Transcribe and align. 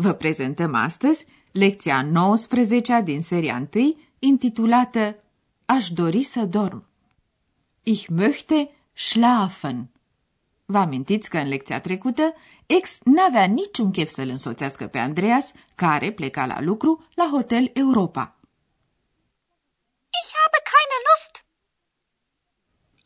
Vă 0.00 0.12
prezentăm 0.12 0.74
astăzi 0.74 1.26
lecția 1.52 2.02
19 2.02 3.00
din 3.04 3.22
seria 3.22 3.68
1, 3.74 3.96
intitulată 4.18 5.16
Aș 5.64 5.88
dori 5.90 6.22
să 6.22 6.44
dorm. 6.44 6.86
Ich 7.82 8.06
möchte 8.08 8.68
schlafen. 8.92 9.90
Vă 10.64 10.78
amintiți 10.78 11.28
că 11.30 11.38
în 11.38 11.48
lecția 11.48 11.80
trecută, 11.80 12.34
ex 12.66 12.98
n-avea 13.04 13.44
niciun 13.44 13.90
chef 13.90 14.08
să-l 14.08 14.28
însoțească 14.28 14.86
pe 14.86 14.98
Andreas, 14.98 15.52
care 15.74 16.12
pleca 16.12 16.46
la 16.46 16.60
lucru 16.60 17.06
la 17.14 17.28
Hotel 17.30 17.70
Europa. 17.74 18.36
Ich 20.22 20.32
habe 20.42 20.58
keine 20.72 20.96
Lust. 21.08 21.44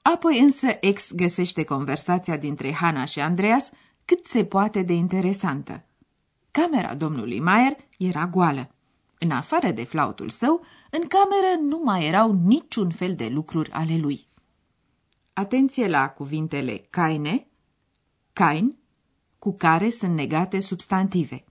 Apoi 0.02 0.38
însă 0.38 0.76
ex 0.80 1.12
găsește 1.12 1.64
conversația 1.64 2.36
dintre 2.36 2.72
Hana 2.72 3.04
și 3.04 3.20
Andreas 3.20 3.70
cât 4.04 4.26
se 4.26 4.44
poate 4.44 4.82
de 4.82 4.92
interesantă. 4.92 5.84
Camera 6.60 6.94
domnului 6.94 7.40
Mayer 7.40 7.76
era 7.98 8.26
goală. 8.26 8.74
În 9.18 9.30
afară 9.30 9.70
de 9.70 9.84
flautul 9.84 10.28
său, 10.28 10.64
în 10.90 11.06
cameră 11.06 11.60
nu 11.60 11.80
mai 11.84 12.06
erau 12.06 12.32
niciun 12.32 12.90
fel 12.90 13.14
de 13.14 13.28
lucruri 13.28 13.70
ale 13.70 13.96
lui. 13.96 14.28
Atenție 15.32 15.88
la 15.88 16.08
cuvintele 16.08 16.86
caine, 16.90 17.46
cain, 18.32 18.76
cu 19.38 19.56
care 19.56 19.90
sunt 19.90 20.14
negate 20.14 20.60
substantive. 20.60 21.44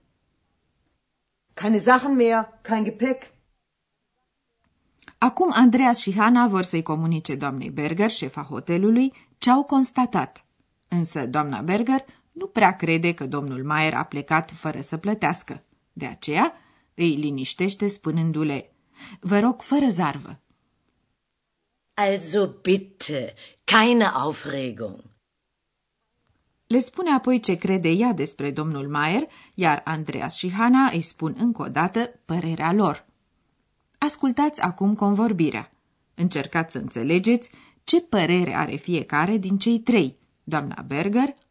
Keine 1.54 1.78
Sachen 1.78 2.14
mehr, 2.14 2.58
kein 2.62 2.84
Gepäck. 2.84 3.32
Acum 5.18 5.48
Andreas 5.52 5.98
și 5.98 6.14
Hana 6.16 6.46
vor 6.46 6.62
să-i 6.62 6.82
comunice 6.82 7.34
doamnei 7.34 7.70
Berger, 7.70 8.10
șefa 8.10 8.42
hotelului, 8.42 9.12
ce 9.38 9.50
au 9.50 9.64
constatat. 9.64 10.44
Însă 10.88 11.26
doamna 11.26 11.60
Berger 11.60 12.04
nu 12.34 12.46
prea 12.46 12.76
crede 12.76 13.14
că 13.14 13.26
domnul 13.26 13.64
Maier 13.64 13.94
a 13.94 14.02
plecat 14.04 14.50
fără 14.50 14.80
să 14.80 14.96
plătească. 14.96 15.62
De 15.92 16.06
aceea 16.06 16.54
îi 16.94 17.14
liniștește 17.14 17.86
spunându-le, 17.86 18.72
vă 19.20 19.38
rog 19.38 19.62
fără 19.62 19.88
zarvă. 19.88 20.40
Also 21.94 22.46
bitte, 22.46 23.34
keine 23.64 24.04
Aufregung. 24.04 25.02
Le 26.66 26.78
spune 26.78 27.10
apoi 27.10 27.40
ce 27.40 27.54
crede 27.54 27.88
ea 27.88 28.12
despre 28.12 28.50
domnul 28.50 28.88
Maier, 28.88 29.28
iar 29.54 29.80
Andreas 29.84 30.34
și 30.34 30.52
Hana 30.52 30.90
îi 30.92 31.00
spun 31.00 31.34
încă 31.38 31.62
o 31.62 31.68
dată 31.68 32.20
părerea 32.24 32.72
lor. 32.72 33.06
Ascultați 33.98 34.60
acum 34.60 34.94
convorbirea. 34.94 35.72
Încercați 36.14 36.72
să 36.72 36.78
înțelegeți 36.78 37.50
ce 37.84 38.00
părere 38.00 38.54
are 38.54 38.76
fiecare 38.76 39.36
din 39.36 39.58
cei 39.58 39.78
trei, 39.78 40.16
doamna 40.44 40.84
Berger, 40.86 41.34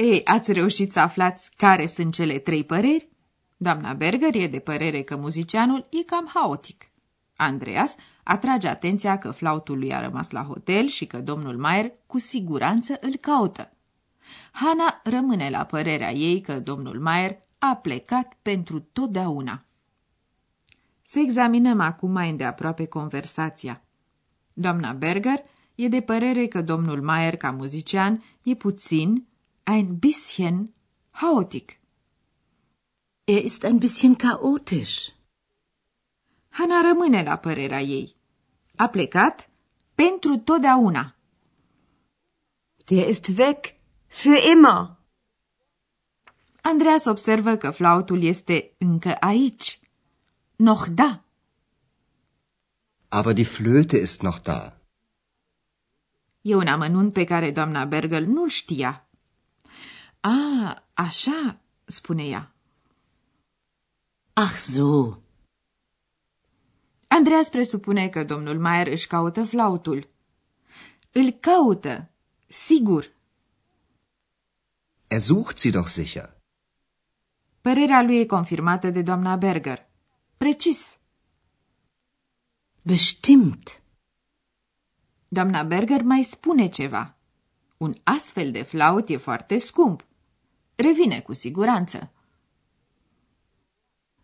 Ei, 0.00 0.20
ați 0.24 0.52
reușit 0.52 0.92
să 0.92 1.00
aflați 1.00 1.50
care 1.56 1.86
sunt 1.86 2.12
cele 2.12 2.38
trei 2.38 2.64
păreri? 2.64 3.08
Doamna 3.56 3.92
Berger 3.92 4.34
e 4.34 4.46
de 4.46 4.58
părere 4.58 5.02
că 5.02 5.16
muzicianul 5.16 5.86
e 5.90 6.02
cam 6.02 6.30
haotic. 6.34 6.90
Andreas 7.36 7.96
atrage 8.22 8.68
atenția 8.68 9.18
că 9.18 9.30
flautul 9.30 9.78
lui 9.78 9.94
a 9.94 10.00
rămas 10.00 10.30
la 10.30 10.42
hotel 10.42 10.86
și 10.86 11.06
că 11.06 11.20
domnul 11.20 11.56
Maier 11.56 11.92
cu 12.06 12.18
siguranță 12.18 12.96
îl 13.00 13.16
caută. 13.16 13.72
Hana 14.52 15.00
rămâne 15.04 15.50
la 15.50 15.64
părerea 15.64 16.12
ei 16.12 16.40
că 16.40 16.60
domnul 16.60 17.00
Maier 17.00 17.38
a 17.58 17.76
plecat 17.76 18.36
pentru 18.42 18.80
totdeauna. 18.80 19.64
Să 21.02 21.18
examinăm 21.18 21.80
acum 21.80 22.10
mai 22.10 22.30
îndeaproape 22.30 22.86
conversația. 22.86 23.82
Doamna 24.52 24.92
Berger 24.92 25.44
e 25.74 25.88
de 25.88 26.00
părere 26.00 26.46
că 26.46 26.62
domnul 26.62 27.02
Maier, 27.02 27.36
ca 27.36 27.50
muzician, 27.50 28.22
e 28.42 28.54
puțin, 28.54 29.27
ein 29.74 30.00
bisschen, 30.00 30.56
haotic. 31.12 31.68
Er 33.26 33.44
ist 33.44 33.64
ein 33.64 33.78
bisschen 33.84 34.16
chaotisch. 34.16 34.96
Hana 36.48 36.80
rămâne 36.80 37.22
la 37.22 37.36
părerea 37.36 37.80
ei. 37.80 38.16
A 38.76 38.86
plecat 38.88 39.50
pentru 39.94 40.36
totdeauna. 40.36 41.14
Der 42.84 43.08
ist 43.08 43.26
weg. 43.36 43.58
Für 44.06 44.38
immer. 44.52 44.96
Andreas 46.60 47.04
observă 47.04 47.56
că 47.56 47.70
flautul 47.70 48.22
este 48.22 48.74
încă 48.78 49.14
aici. 49.14 49.80
Noch 50.56 50.86
da. 50.86 51.24
Aber 53.08 53.34
die 53.34 53.44
Flöte 53.44 53.96
ist 53.96 54.20
noch 54.20 54.40
da. 54.42 54.80
E 56.40 56.54
un 56.54 56.66
amănunt 56.66 57.12
pe 57.12 57.24
care 57.24 57.50
doamna 57.50 57.84
Bergel 57.84 58.26
nu-l 58.26 58.48
știa. 58.48 59.07
A, 60.28 60.84
așa, 60.94 61.60
spune 61.84 62.24
ea. 62.24 62.52
Ach 64.32 64.56
so, 64.56 65.18
Andreas 67.08 67.48
presupune 67.48 68.08
că 68.08 68.24
domnul 68.24 68.58
Maier 68.58 68.86
își 68.86 69.06
caută 69.06 69.44
flautul. 69.44 70.08
Îl 71.12 71.30
caută, 71.30 72.10
sigur. 72.46 73.12
Er 75.06 75.20
sucht 75.20 75.58
sie 75.58 75.70
doch 75.70 75.86
sicher. 75.86 76.36
Părerea 77.60 78.02
lui 78.02 78.18
e 78.20 78.26
confirmată 78.26 78.90
de 78.90 79.02
doamna 79.02 79.36
Berger. 79.36 79.88
Precis. 80.36 80.96
bestimmt. 82.82 83.82
Doamna 85.28 85.62
Berger 85.62 86.02
mai 86.02 86.22
spune 86.22 86.68
ceva. 86.68 87.16
Un 87.76 87.94
astfel 88.02 88.50
de 88.50 88.62
flaut 88.62 89.08
e 89.08 89.16
foarte 89.16 89.58
scump. 89.58 90.07
Revine 90.80 91.20
cu 91.20 91.32
siguranță. 91.32 92.12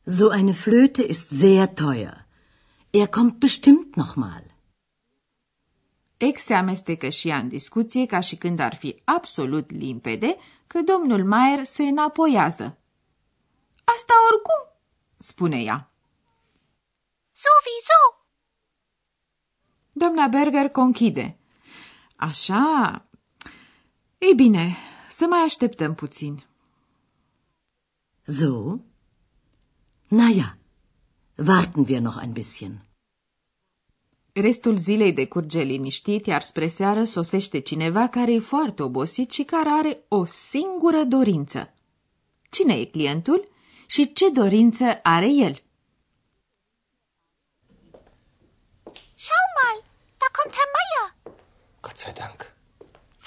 So 0.05 0.33
eine 0.33 0.53
Flöte 0.53 1.03
ist 1.09 1.29
sehr 1.31 1.67
teuer. 1.67 2.27
Er 2.91 3.07
kommt 3.07 3.39
bestimmt 3.39 3.95
noch 3.95 4.15
mal. 4.15 4.55
Ex 6.17 6.43
se 6.43 6.55
amestecă 6.55 7.09
și 7.09 7.29
ea 7.29 7.39
în 7.39 7.49
discuție 7.49 8.06
ca 8.06 8.21
și 8.21 8.37
când 8.37 8.59
ar 8.59 8.75
fi 8.75 9.01
absolut 9.05 9.71
limpede 9.71 10.37
că 10.67 10.81
domnul 10.83 11.25
Maier 11.25 11.65
se 11.65 11.83
înapoiază. 11.83 12.79
Asta 13.85 14.15
oricum, 14.31 14.79
spune 15.19 15.62
ea. 15.62 15.91
Sowieso. 17.33 18.29
Doamna 19.93 20.27
Berger 20.27 20.69
conchide. 20.69 21.39
Așa. 22.17 23.09
Ei 24.19 24.35
bine, 24.35 24.77
să 25.16 25.26
mai 25.26 25.40
așteptăm 25.40 25.94
puțin. 25.94 26.44
So? 28.22 28.76
Na 30.08 30.28
ja, 30.28 30.58
warten 31.46 31.84
wir 31.88 32.00
noch 32.00 32.20
ein 32.20 32.32
bisschen. 32.32 32.87
Restul 34.32 34.76
zilei 34.76 35.12
decurge 35.12 35.61
liniștit, 35.62 36.26
iar 36.26 36.43
spre 36.43 36.66
seară 36.66 37.05
sosește 37.05 37.58
cineva 37.61 38.08
care 38.08 38.32
e 38.32 38.38
foarte 38.38 38.82
obosit 38.82 39.31
și 39.31 39.43
care 39.43 39.69
are 39.69 40.05
o 40.08 40.25
singură 40.25 41.05
dorință. 41.05 41.75
Cine 42.50 42.75
e 42.75 42.84
clientul 42.84 43.49
și 43.87 44.12
ce 44.12 44.31
dorință 44.31 44.84
are 45.02 45.28
el? 45.28 45.62
Schau 49.14 49.46
mal, 49.58 49.84
da 50.19 50.26
kommt 50.37 50.55
Herr 50.55 50.70
Meier. 50.75 51.37
Gott 51.81 51.99
sei 51.99 52.12
Dank. 52.12 52.54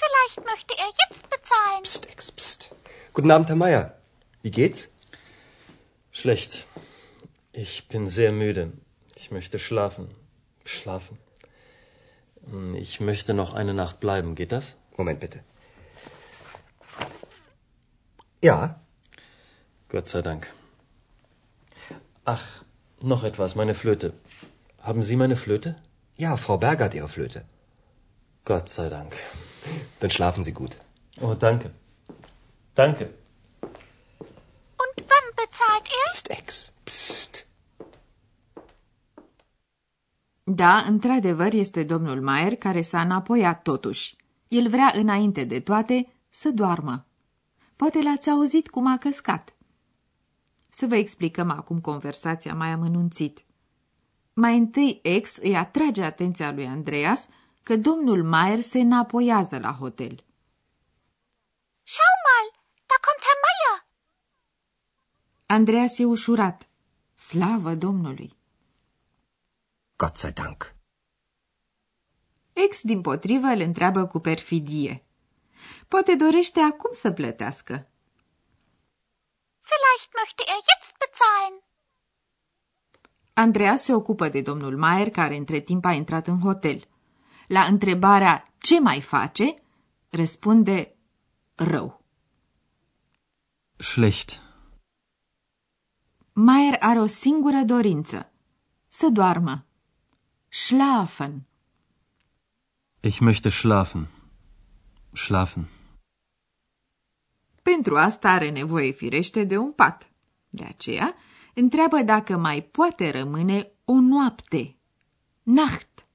Vielleicht 0.02 0.48
möchte 0.50 0.74
er 0.78 0.90
jetzt 1.08 1.28
bezahlen. 1.28 1.82
Psst, 1.82 2.08
Ex, 2.10 2.32
psst. 2.32 2.70
Guten 3.12 3.30
Abend, 3.30 3.48
Herr 3.48 3.56
Meier. 3.56 3.96
Wie 4.42 4.50
geht's? 4.50 4.92
Schlecht. 6.12 6.66
Ich 7.52 7.88
bin 7.88 8.06
sehr 8.06 8.32
müde. 8.32 8.72
Ich 9.16 9.30
möchte 9.30 9.58
schlafen. 9.58 10.14
Schlafen. 10.64 11.18
Hm, 12.48 12.74
Ich 12.76 13.00
möchte 13.00 13.34
noch 13.34 13.54
eine 13.54 13.74
Nacht 13.74 13.98
bleiben. 14.00 14.34
Geht 14.34 14.52
das? 14.52 14.76
Moment 14.96 15.20
bitte. 15.20 15.40
Ja, 18.40 18.80
Gott 19.88 20.08
sei 20.08 20.22
Dank. 20.22 20.46
Ach, 22.24 22.44
noch 23.00 23.24
etwas, 23.24 23.54
meine 23.56 23.74
Flöte. 23.74 24.12
Haben 24.80 25.02
Sie 25.02 25.16
meine 25.16 25.36
Flöte? 25.36 25.76
ja, 26.16 26.36
Frau 26.36 26.56
Berger 26.58 26.84
hat 26.86 26.94
ihre 26.94 27.08
Flöte. 27.08 27.44
Gott 28.44 28.68
sei 28.68 28.88
Dank. 28.88 29.14
Dann 29.98 30.10
schlafen 30.10 30.42
Sie 30.44 30.52
gut. 30.52 30.76
Oh, 31.20 31.34
danke. 31.34 31.70
Danke. 32.74 33.04
Und 34.82 34.96
wann 35.10 35.26
bezahlt 35.36 35.86
er? 35.86 36.04
Psst, 36.06 36.30
Ex. 36.30 36.72
Psst. 36.84 37.46
Da, 40.44 40.84
într-adevăr, 40.86 41.52
este 41.52 41.82
domnul 41.82 42.20
Maier 42.20 42.54
care 42.56 42.82
s-a 42.82 43.00
înapoiat 43.00 43.62
totuși. 43.62 44.16
El 44.48 44.68
vrea, 44.68 44.92
înainte 44.94 45.44
de 45.44 45.60
toate, 45.60 46.12
să 46.28 46.50
doarmă. 46.50 47.06
Poate 47.76 48.02
l-ați 48.02 48.30
auzit 48.30 48.68
cum 48.68 48.86
a 48.86 48.98
căscat. 48.98 49.56
Să 50.68 50.86
vă 50.86 50.96
explicăm 50.96 51.50
acum 51.50 51.80
conversația 51.80 52.54
mai 52.54 52.68
amănunțit. 52.68 53.44
Mai 54.32 54.56
întâi, 54.56 55.00
ex 55.02 55.36
îi 55.36 55.56
atrage 55.56 56.02
atenția 56.02 56.52
lui 56.52 56.66
Andreas 56.66 57.28
că 57.62 57.76
domnul 57.76 58.24
Maier 58.24 58.60
se 58.60 58.78
înapoiază 58.78 59.58
la 59.58 59.72
hotel. 59.72 60.24
Schau 61.82 62.14
mal, 62.26 62.60
da 62.86 62.94
kommt 63.04 63.22
Herr 63.26 63.40
Meier. 63.44 63.86
Andreas 65.46 65.98
e 65.98 66.04
ușurat. 66.04 66.68
Slavă 67.14 67.74
Domnului! 67.74 68.36
Gott 69.96 70.16
sei 70.16 70.32
Dank. 70.32 70.74
Ex, 72.52 72.80
din 72.82 73.00
potrivă, 73.00 73.46
îl 73.46 73.60
întreabă 73.60 74.06
cu 74.06 74.18
perfidie. 74.18 75.06
Poate 75.88 76.14
dorește 76.14 76.60
acum 76.60 76.90
să 76.92 77.12
plătească. 77.12 77.88
Vielleicht 79.60 80.10
möchte 80.18 80.42
er 80.54 80.60
jetzt 80.70 80.94
bezahlen. 81.00 81.62
Andreas 83.32 83.82
se 83.82 83.94
ocupă 83.94 84.28
de 84.28 84.40
domnul 84.40 84.76
Maier, 84.76 85.10
care 85.10 85.36
între 85.36 85.60
timp 85.60 85.84
a 85.84 85.92
intrat 85.92 86.26
în 86.26 86.40
hotel. 86.40 86.88
La 87.48 87.64
întrebarea 87.64 88.44
ce 88.58 88.80
mai 88.80 89.00
face, 89.00 89.54
răspunde 90.08 90.96
rău. 91.54 92.04
Schlecht. 93.76 94.42
Maier 96.32 96.76
are 96.80 97.00
o 97.00 97.06
singură 97.06 97.62
dorință, 97.64 98.32
să 98.88 99.08
doarmă. 99.08 99.66
Schlafen. 100.48 101.46
Ich 103.00 103.18
möchte 103.20 103.48
schlafen. 103.48 104.08
Schlafen. 105.12 105.68
Pentru 107.62 107.96
asta 107.96 108.30
are 108.30 108.50
nevoie 108.50 108.90
firește 108.90 109.44
de 109.44 109.56
un 109.56 109.72
pat. 109.72 110.10
De 110.48 110.64
aceea 110.64 111.14
întreabă 111.54 112.02
dacă 112.02 112.36
mai 112.36 112.62
poate 112.62 113.10
rămâne 113.10 113.70
o 113.84 114.00
noapte. 114.00 114.76
Nacht. 115.42 116.07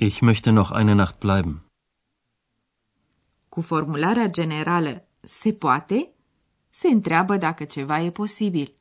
Ich 0.00 0.22
möchte 0.22 0.52
noch 0.52 0.70
eine 0.70 0.94
Nacht 0.94 1.18
bleiben. 1.18 1.64
Cu 3.48 3.60
formularea 3.60 4.26
generală 4.26 5.08
se 5.20 5.52
poate, 5.52 6.12
se 6.70 6.88
întreabă 6.88 7.36
dacă 7.36 7.64
ceva 7.64 8.00
e 8.00 8.10
posibil. 8.10 8.74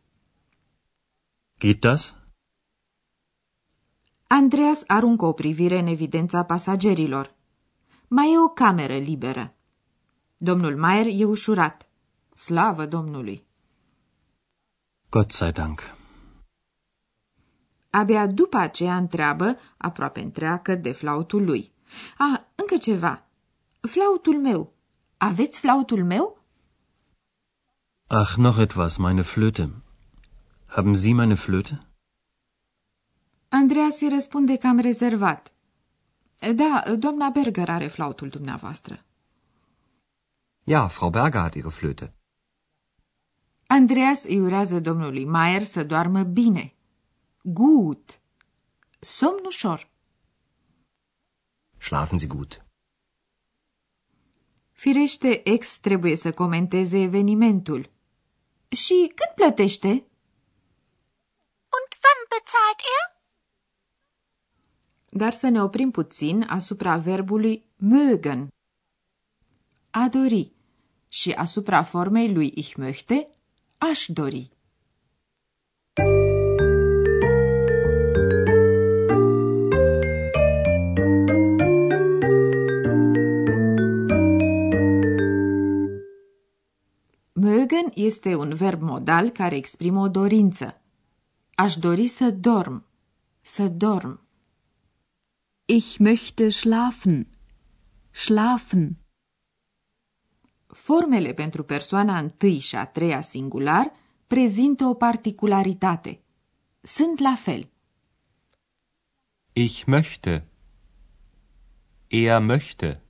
Geht 1.60 1.80
das? 1.80 2.16
Andreas 4.28 4.84
aruncă 4.88 5.25
o 5.25 5.34
privire 5.34 5.80
în 5.80 5.88
evidența 5.88 6.44
pasagerilor. 6.44 7.36
Mai 8.08 8.34
e 8.34 8.40
o 8.40 8.48
cameră 8.48 8.98
liberă. 8.98 9.56
Domnul 10.38 10.78
Maier 10.78 11.06
e 11.10 11.25
ușurat. 11.25 11.90
Slavă 12.36 12.86
Domnului! 12.86 13.46
Gott 15.10 15.31
sei 15.31 15.52
Dank. 15.52 15.97
Abia 17.89 18.28
după 18.28 18.57
aceea 18.57 18.98
întreabă, 18.98 19.57
aproape 19.78 20.22
întreacă, 20.22 20.75
de 20.75 20.92
flautul 20.92 21.45
lui. 21.45 21.72
A, 22.18 22.48
încă 22.56 22.78
ceva. 22.78 23.25
Flautul 23.80 24.39
meu. 24.39 24.74
Aveți 25.18 25.60
flautul 25.60 26.04
meu? 26.04 26.44
Ach, 28.07 28.36
noch 28.36 28.57
etwas, 28.60 28.98
meine 28.98 29.22
Flöte. 29.22 29.69
Haben 30.66 30.94
Sie 30.94 31.13
meine 31.13 31.36
Flöte? 31.36 31.81
Andreas 33.50 34.01
îi 34.01 34.10
răspunde 34.10 34.56
cam 34.57 34.80
rezervat. 34.80 35.54
Da, 36.56 36.83
doamna 36.98 37.30
Berger 37.30 37.69
are 37.69 37.88
flautul 37.88 38.30
dumneavoastră. 38.30 39.06
Ja, 40.63 40.88
Frau 40.88 41.10
Berger 41.10 41.42
hat 41.42 41.56
ihre 41.56 41.69
Flöte. 41.69 42.13
Andreas 43.68 44.24
îi 44.24 44.40
urează 44.40 44.80
domnului 44.80 45.25
Maier 45.25 45.63
să 45.63 45.83
doarmă 45.83 46.24
bine. 46.24 46.74
Gut. 47.54 48.20
Somn 49.00 49.46
ușor. 49.46 49.90
Schlafen 51.78 52.18
Sie 52.18 52.28
gut. 52.28 52.66
Firește, 54.72 55.50
ex 55.50 55.78
trebuie 55.80 56.16
să 56.16 56.34
comenteze 56.34 56.98
evenimentul. 56.98 57.90
Și 58.70 58.94
când 59.16 59.36
plătește? 59.36 59.88
Und 61.76 61.92
wann 62.04 62.22
bezahlt 62.30 62.80
er? 62.98 63.22
Dar 65.10 65.32
să 65.32 65.48
ne 65.48 65.62
oprim 65.62 65.92
puțin 65.92 66.42
asupra 66.42 66.98
verbului 66.98 67.66
mögen. 67.78 68.48
A 69.90 70.08
dori 70.12 70.52
și 71.08 71.32
asupra 71.32 71.84
formei 71.84 72.34
lui 72.34 72.52
ich 72.56 72.74
möchte, 72.78 73.28
aș 73.78 74.06
dori. 74.08 74.56
Mögen 87.78 87.92
este 87.96 88.36
un 88.36 88.54
verb 88.54 88.81
modal 88.81 89.30
care 89.30 89.56
exprimă 89.56 90.00
o 90.00 90.07
dorință. 90.07 90.81
Aș 91.56 91.76
dori 91.76 92.07
să 92.07 92.31
dorm. 92.31 92.86
Să 93.42 93.68
dorm. 93.68 94.22
Ich 95.66 95.98
möchte 96.00 96.50
schlafen. 96.50 97.28
Schlafen. 98.12 98.98
Formele 100.68 101.34
pentru 101.34 101.64
persoana 101.64 102.19
întâi 102.19 102.60
și 102.60 102.76
a 102.76 102.86
treia 102.86 103.22
singular 103.22 103.92
prezintă 104.28 104.86
o 104.86 104.94
particularitate. 104.94 106.22
Sunt 106.81 107.19
la 107.19 107.36
fel. 107.36 107.69
Ich 109.54 109.84
möchte. 109.86 110.42
Er 112.07 112.42
möchte. 112.42 113.06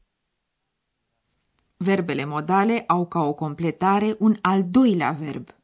Verbele 1.79 2.25
modale 2.25 2.83
au 2.87 3.07
ca 3.07 3.19
o 3.19 3.33
completare 3.33 4.15
un 4.19 4.37
al 4.41 4.69
doilea 4.69 5.11
verb. 5.11 5.55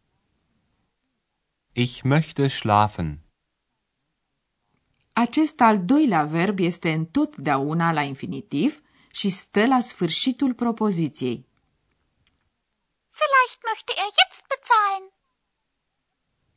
Ich 1.71 2.01
möchte 2.03 2.47
schlafen. 2.47 3.19
Acest 5.13 5.61
al 5.61 5.85
doilea 5.85 6.23
verb 6.23 6.59
este 6.59 6.91
întotdeauna 6.91 7.91
la 7.91 8.01
infinitiv 8.01 8.81
și 9.11 9.29
stă 9.29 9.65
la 9.65 9.79
sfârșitul 9.79 10.53
propoziției. 10.53 11.47
Vielleicht 13.09 13.59
möchte 13.69 13.93
er 13.95 14.11
jetzt 14.19 14.43
bezahlen. 14.47 15.11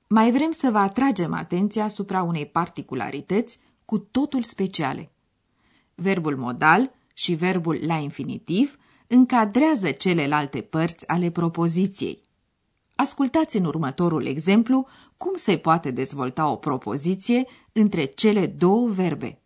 Mai 0.09 0.31
vrem 0.31 0.51
să 0.51 0.71
vă 0.71 0.79
atragem 0.79 1.33
atenția 1.33 1.85
asupra 1.85 2.23
unei 2.23 2.47
particularități 2.47 3.59
cu 3.85 3.99
totul 3.99 4.43
speciale. 4.43 5.11
Verbul 5.95 6.37
modal 6.37 6.95
și 7.15 7.35
verbul 7.35 7.87
la 7.87 7.97
infinitiv 7.97 8.79
încadrează 9.07 9.91
celelalte 9.91 10.61
părți 10.61 11.09
ale 11.09 11.31
propoziției. 11.31 12.23
Ascultați 12.95 13.57
în 13.57 13.65
următorul 13.65 14.27
exemplu 14.27 14.87
cum 15.17 15.35
se 15.35 15.57
poate 15.59 15.91
dezvolta 15.91 16.49
o 16.49 16.57
propoziție 16.57 17.47
între 17.73 18.05
cele 18.05 18.47
două 18.47 18.89
verbe. 18.89 19.41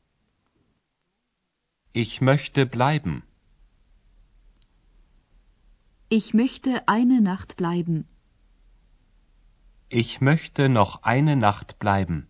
Ich 1.91 2.19
möchte 2.21 2.65
bleiben. 2.65 3.25
Ich 6.09 6.33
möchte 6.33 6.83
eine 6.87 7.19
Nacht 7.19 7.55
bleiben. 7.57 8.07
Ich 9.89 10.19
möchte 10.21 10.69
noch 10.69 11.01
eine 11.03 11.35
Nacht 11.35 11.79
bleiben. 11.79 12.30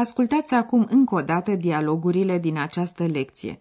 Ascultați 0.00 0.54
acum 0.54 0.86
încă 0.90 1.14
o 1.14 1.22
dată 1.22 1.54
dialogurile 1.54 2.38
din 2.38 2.58
această 2.58 3.06
lecție. 3.06 3.60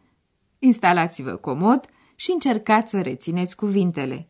Instalați-vă 0.60 1.36
comod 1.36 1.86
și 2.16 2.32
încercați 2.32 2.90
să 2.90 3.02
rețineți 3.02 3.56
cuvintele. 3.56 4.30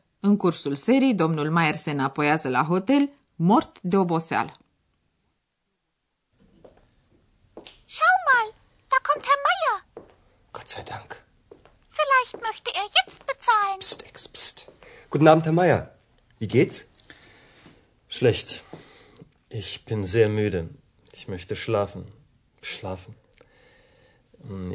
în 0.21 0.37
cursul 0.37 0.75
serii, 0.75 1.13
domnul 1.13 1.49
Maier 1.51 1.75
se 1.75 1.91
înapoiază 1.91 2.49
la 2.49 2.63
hotel, 2.63 3.09
mort 3.35 3.81
de 3.81 3.97
oboseală. 3.97 4.53
Schau 7.95 8.15
mal, 8.29 8.47
da 8.91 8.97
kommt 9.07 9.25
Herr 9.29 9.41
Meier. 9.47 9.77
Gott 10.51 10.69
sei 10.69 10.83
Dank. 10.83 11.09
Vielleicht 11.97 12.35
möchte 12.47 12.69
er 12.81 12.87
jetzt 12.99 13.19
bezahlen. 13.31 13.79
Psst, 13.79 14.01
Ex, 14.09 14.27
psst. 14.27 14.57
Guten 15.09 15.27
Abend, 15.27 15.43
Herr 15.45 15.53
Meier. 15.53 15.81
Wie 16.39 16.47
geht's? 16.47 16.77
Schlecht. 18.07 18.63
Ich 19.49 19.85
bin 19.85 20.03
sehr 20.03 20.29
müde. 20.29 20.69
Ich 21.13 21.27
möchte 21.27 21.55
schlafen. 21.55 22.01
Schlafen. 22.61 23.15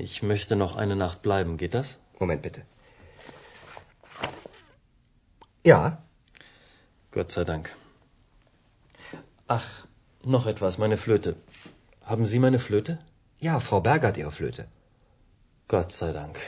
Ich 0.06 0.22
möchte 0.22 0.54
noch 0.56 0.76
eine 0.76 0.96
Nacht 0.96 1.22
bleiben. 1.22 1.56
Geht 1.56 1.74
das? 1.74 1.98
Moment 2.18 2.42
bitte. 2.42 2.60
Ja, 5.72 5.80
Gott 7.10 7.32
sei 7.32 7.44
Dank. 7.44 7.66
Ach, 9.48 9.68
noch 10.24 10.46
etwas, 10.46 10.78
meine 10.78 10.96
Flöte. 10.96 11.34
Haben 12.04 12.26
Sie 12.26 12.38
meine 12.38 12.58
Flöte? 12.58 12.98
ja, 13.40 13.60
Frau 13.60 13.80
Berger 13.80 14.08
hat 14.08 14.16
ihre 14.16 14.32
Flöte. 14.32 14.68
Gott 15.68 15.92
sei 15.92 16.12
Dank. 16.12 16.38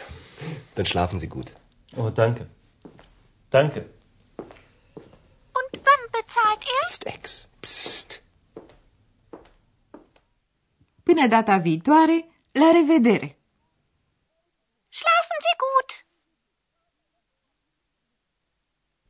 Dann 0.75 0.87
schlafen 0.87 1.19
Sie 1.19 1.29
gut. 1.29 1.53
Oh, 1.97 2.11
danke. 2.11 2.47
Danke. 3.51 3.81
Und 5.59 5.73
wann 5.89 6.03
bezahlt 6.13 6.63
er? 6.77 6.83
Psst, 6.83 7.07
Ex, 7.07 7.49
psst. 7.61 8.23
Până 11.03 11.27
data 11.29 11.59
viitoare, 11.59 12.25
la 12.53 12.71
revedere! 12.73 13.38